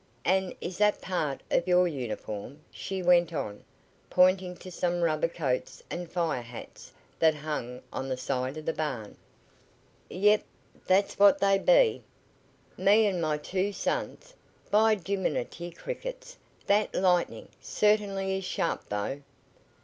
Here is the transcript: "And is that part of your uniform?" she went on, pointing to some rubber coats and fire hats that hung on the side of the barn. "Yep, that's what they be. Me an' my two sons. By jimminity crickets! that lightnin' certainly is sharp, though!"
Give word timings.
"And 0.25 0.55
is 0.61 0.79
that 0.79 0.99
part 0.99 1.41
of 1.51 1.67
your 1.67 1.87
uniform?" 1.87 2.61
she 2.71 3.03
went 3.03 3.33
on, 3.33 3.63
pointing 4.09 4.57
to 4.57 4.71
some 4.71 5.01
rubber 5.01 5.27
coats 5.27 5.83
and 5.91 6.09
fire 6.11 6.41
hats 6.41 6.91
that 7.19 7.35
hung 7.35 7.81
on 7.93 8.09
the 8.09 8.17
side 8.17 8.57
of 8.57 8.65
the 8.65 8.73
barn. 8.73 9.15
"Yep, 10.09 10.43
that's 10.87 11.19
what 11.19 11.37
they 11.37 11.59
be. 11.59 12.01
Me 12.81 13.05
an' 13.05 13.21
my 13.21 13.37
two 13.37 13.71
sons. 13.71 14.33
By 14.71 14.95
jimminity 14.95 15.69
crickets! 15.69 16.35
that 16.65 16.95
lightnin' 16.95 17.49
certainly 17.61 18.39
is 18.39 18.43
sharp, 18.43 18.89
though!" 18.89 19.21